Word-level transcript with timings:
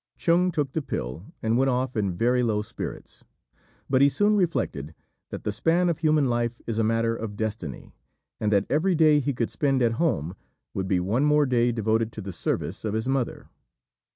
Chung 0.17 0.51
took 0.51 0.71
the 0.71 0.81
pill, 0.81 1.27
and 1.43 1.59
went 1.59 1.69
off 1.69 1.95
in 1.95 2.15
very 2.17 2.41
low 2.41 2.63
spirits; 2.63 3.23
but 3.87 4.01
he 4.01 4.09
soon 4.09 4.35
reflected 4.35 4.95
that 5.29 5.43
the 5.43 5.51
span 5.51 5.89
of 5.89 5.99
human 5.99 6.25
life 6.25 6.59
is 6.65 6.79
a 6.79 6.83
matter 6.83 7.15
of 7.15 7.35
destiny, 7.35 7.93
and 8.39 8.51
that 8.51 8.65
every 8.67 8.95
day 8.95 9.19
he 9.19 9.31
could 9.31 9.51
spend 9.51 9.79
at 9.83 9.91
home 10.01 10.35
would 10.73 10.87
be 10.87 10.99
one 10.99 11.23
more 11.23 11.45
day 11.45 11.71
devoted 11.71 12.11
to 12.13 12.21
the 12.21 12.33
service 12.33 12.83
of 12.83 12.95
his 12.95 13.07
mother. 13.07 13.47